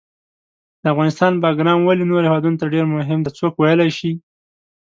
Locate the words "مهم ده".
2.95-3.31